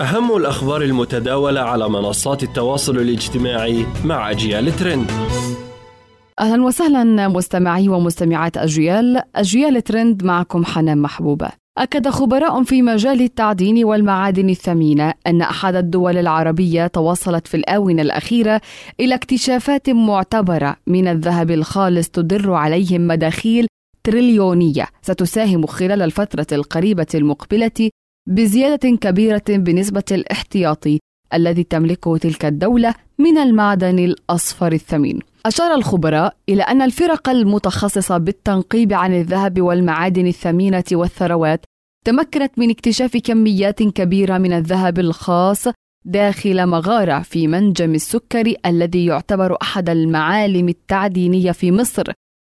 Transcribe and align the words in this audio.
أهم 0.00 0.36
الأخبار 0.36 0.82
المتداولة 0.82 1.60
على 1.60 1.88
منصات 1.88 2.42
التواصل 2.42 2.96
الاجتماعي 2.96 3.86
مع 4.04 4.30
أجيال 4.30 4.76
ترند. 4.76 5.10
أهلا 6.40 6.64
وسهلا 6.64 7.28
مستمعي 7.28 7.88
ومستمعات 7.88 8.56
أجيال. 8.56 9.22
أجيال 9.36 9.82
ترند 9.82 10.24
معكم 10.24 10.64
حنان 10.64 10.98
محبوبة. 10.98 11.48
أكد 11.78 12.08
خبراء 12.08 12.62
في 12.62 12.82
مجال 12.82 13.22
التعدين 13.22 13.84
والمعادن 13.84 14.50
الثمينة 14.50 15.14
أن 15.26 15.42
أحد 15.42 15.74
الدول 15.74 16.16
العربية 16.16 16.86
توصلت 16.86 17.46
في 17.46 17.56
الآونة 17.56 18.02
الأخيرة 18.02 18.60
إلى 19.00 19.14
اكتشافات 19.14 19.90
معتبرة 19.90 20.76
من 20.86 21.08
الذهب 21.08 21.50
الخالص 21.50 22.08
تدر 22.08 22.52
عليهم 22.52 23.06
مداخيل 23.06 23.66
تريليونية 24.04 24.86
ستساهم 25.02 25.66
خلال 25.66 26.02
الفترة 26.02 26.46
القريبة 26.52 27.06
المقبلة 27.14 27.90
بزيادة 28.30 28.96
كبيرة 28.96 29.42
بنسبة 29.48 30.04
الاحتياطي 30.12 30.98
الذي 31.34 31.64
تملكه 31.64 32.16
تلك 32.16 32.44
الدولة 32.44 32.94
من 33.18 33.38
المعدن 33.38 33.98
الأصفر 33.98 34.72
الثمين. 34.72 35.18
أشار 35.46 35.74
الخبراء 35.74 36.36
إلى 36.48 36.62
أن 36.62 36.82
الفرق 36.82 37.28
المتخصصة 37.28 38.18
بالتنقيب 38.18 38.92
عن 38.92 39.14
الذهب 39.14 39.60
والمعادن 39.60 40.26
الثمينة 40.26 40.84
والثروات 40.92 41.64
تمكنت 42.06 42.58
من 42.58 42.70
اكتشاف 42.70 43.16
كميات 43.16 43.82
كبيرة 43.82 44.38
من 44.38 44.52
الذهب 44.52 44.98
الخاص 44.98 45.68
داخل 46.04 46.66
مغارة 46.66 47.22
في 47.22 47.46
منجم 47.46 47.94
السكري 47.94 48.56
الذي 48.66 49.06
يعتبر 49.06 49.56
أحد 49.62 49.90
المعالم 49.90 50.68
التعدينية 50.68 51.52
في 51.52 51.72
مصر. 51.72 52.12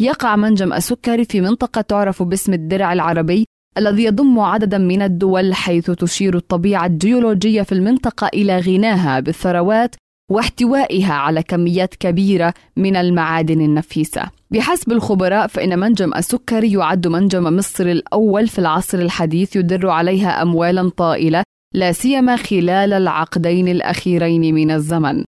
يقع 0.00 0.36
منجم 0.36 0.72
السكري 0.72 1.24
في 1.24 1.40
منطقة 1.40 1.80
تعرف 1.80 2.22
باسم 2.22 2.52
الدرع 2.52 2.92
العربي 2.92 3.46
الذي 3.78 4.04
يضم 4.04 4.40
عددا 4.40 4.78
من 4.78 5.02
الدول 5.02 5.54
حيث 5.54 5.90
تشير 5.90 6.36
الطبيعة 6.36 6.86
الجيولوجية 6.86 7.62
في 7.62 7.72
المنطقة 7.72 8.26
إلى 8.34 8.58
غناها 8.58 9.20
بالثروات 9.20 9.94
واحتوائها 10.30 11.12
على 11.12 11.42
كميات 11.42 11.94
كبيرة 11.94 12.54
من 12.76 12.96
المعادن 12.96 13.60
النفيسة. 13.60 14.22
بحسب 14.50 14.92
الخبراء 14.92 15.46
فإن 15.46 15.78
منجم 15.78 16.14
السكري 16.14 16.72
يعد 16.72 17.06
منجم 17.06 17.56
مصر 17.56 17.86
الأول 17.86 18.48
في 18.48 18.58
العصر 18.58 18.98
الحديث 18.98 19.56
يدر 19.56 19.88
عليها 19.88 20.42
أموالا 20.42 20.88
طائلة 20.88 21.42
لا 21.74 21.92
سيما 21.92 22.36
خلال 22.36 22.92
العقدين 22.92 23.68
الأخيرين 23.68 24.54
من 24.54 24.70
الزمن. 24.70 25.24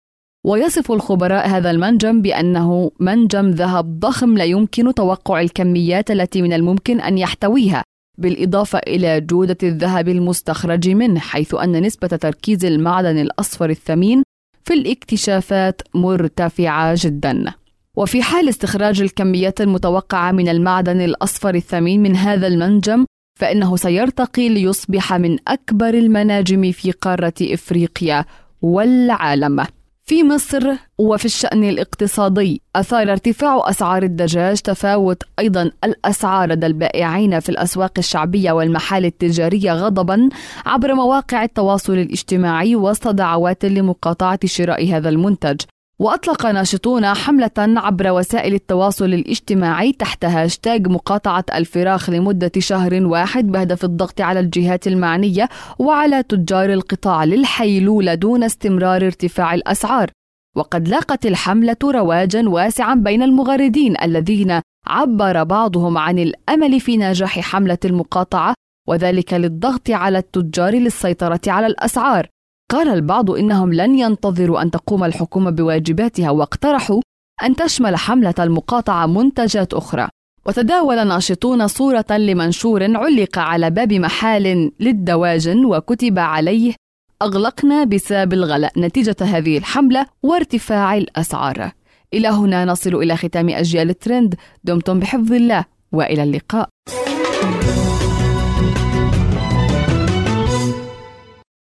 ويصف 0.47 0.92
الخبراء 0.92 1.48
هذا 1.48 1.70
المنجم 1.70 2.22
بأنه 2.22 2.91
منجم 3.00 3.50
ذهب 3.50 3.98
ضخم 3.98 4.39
لا 4.39 4.45
يمكن 4.45 4.95
توقع 4.95 5.41
الكميات 5.41 6.11
التي 6.11 6.42
من 6.42 6.53
الممكن 6.53 7.00
أن 7.00 7.19
يحتويها 7.19 7.84
بالإضافة 8.19 8.79
إلى 8.79 9.20
جودة 9.20 9.59
الذهب 9.62 10.09
المستخرج 10.09 10.89
منه 10.89 11.20
حيث 11.20 11.55
أن 11.55 11.83
نسبة 11.83 12.09
تركيز 12.09 12.65
المعدن 12.65 13.19
الأصفر 13.19 13.71
الثمين 13.71 14.23
في 14.65 14.75
الاكتشافات 14.75 15.83
مرتفعة 15.95 16.95
جدا. 16.98 17.53
وفي 17.97 18.23
حال 18.23 18.48
استخراج 18.48 19.01
الكميات 19.01 19.61
المتوقعة 19.61 20.33
من 20.33 20.48
المعدن 20.48 21.01
الأصفر 21.01 21.55
الثمين 21.55 22.03
من 22.03 22.17
هذا 22.17 22.47
المنجم 22.47 23.06
فإنه 23.41 23.77
سيرتقي 23.77 24.49
ليصبح 24.49 25.12
من 25.12 25.39
أكبر 25.49 25.89
المناجم 25.89 26.73
في 26.73 26.91
قارة 26.91 27.34
إفريقيا 27.43 28.25
والعالم. 28.62 29.67
في 30.06 30.24
مصر 30.24 30.72
وفي 30.98 31.24
الشأن 31.24 31.64
الاقتصادي 31.64 32.62
أثار 32.77 33.12
ارتفاع 33.12 33.70
أسعار 33.70 34.02
الدجاج 34.02 34.60
تفاوت 34.60 35.22
أيضا 35.38 35.70
الأسعار 35.84 36.48
لدى 36.48 36.66
البائعين 36.66 37.41
في 37.41 37.48
الأسواق 37.48 37.92
الشعبية 37.98 38.52
والمحال 38.52 39.05
التجارية 39.05 39.72
غضبا 39.72 40.28
عبر 40.66 40.94
مواقع 40.94 41.44
التواصل 41.44 41.92
الاجتماعي 41.92 42.77
وسط 42.77 43.08
دعوات 43.08 43.64
لمقاطعة 43.64 44.38
شراء 44.44 44.88
هذا 44.88 45.08
المنتج. 45.08 45.60
وأطلق 45.98 46.47
ناشطون 46.47 47.06
حملة 47.06 47.50
عبر 47.59 48.11
وسائل 48.11 48.55
التواصل 48.55 49.05
الاجتماعي 49.05 49.93
تحت 49.93 50.25
هاشتاج 50.25 50.88
مقاطعة 50.88 51.44
الفراخ 51.55 52.10
لمدة 52.10 52.50
شهر 52.59 53.06
واحد 53.06 53.47
بهدف 53.47 53.84
الضغط 53.84 54.21
على 54.21 54.41
الجهات 54.41 54.87
المعنية 54.87 55.49
وعلى 55.78 56.22
تجار 56.22 56.72
القطاع 56.72 57.25
للحيلولة 57.25 58.15
دون 58.15 58.44
استمرار 58.44 59.06
ارتفاع 59.06 59.55
الأسعار. 59.55 60.10
وقد 60.56 60.88
لاقت 60.88 61.27
الحملة 61.27 61.77
رواجا 61.84 62.49
واسعا 62.49 62.94
بين 62.94 63.22
المغردين 63.22 63.94
الذين 64.03 64.61
عبر 64.87 65.44
بعضهم 65.44 65.99
عن 65.99 66.19
الأمل 66.19 66.81
في 66.81 66.97
نجاح 66.97 67.41
حملة 67.41 67.78
المقاطعة 67.84 68.55
وذلك 68.88 69.34
للضغط 69.34 69.91
على 69.91 70.19
التجار 70.19 70.75
للسيطرة 70.75 71.41
على 71.47 71.66
الأسعار. 71.66 72.34
قال 72.70 72.88
البعض 72.88 73.30
إنهم 73.30 73.72
لن 73.72 73.98
ينتظروا 73.98 74.62
أن 74.62 74.70
تقوم 74.70 75.04
الحكومة 75.04 75.50
بواجباتها 75.50 76.30
واقترحوا 76.30 77.00
أن 77.44 77.56
تشمل 77.56 77.97
حملة 77.97 78.34
المقاطعة 78.38 79.06
منتجات 79.06 79.75
أخرى. 79.75 80.08
وتداول 80.47 81.06
ناشطون 81.06 81.66
صورة 81.66 82.04
لمنشور 82.10 82.97
علق 82.97 83.38
على 83.38 83.70
باب 83.70 83.92
محال 83.92 84.72
للدواجن 84.80 85.64
وكتب 85.64 86.19
عليه 86.19 86.75
أغلقنا 87.22 87.84
بسبب 87.84 88.32
الغلاء 88.32 88.81
نتيجة 88.81 89.16
هذه 89.20 89.58
الحملة 89.58 90.06
وارتفاع 90.22 90.96
الأسعار. 90.96 91.70
إلى 92.14 92.28
هنا 92.28 92.64
نصل 92.64 92.94
إلى 92.94 93.16
ختام 93.16 93.48
أجيال 93.48 93.91
الترند. 93.91 94.34
دمتم 94.64 95.00
بحفظ 95.00 95.32
الله 95.32 95.64
وإلى 95.92 96.22
اللقاء. 96.22 96.69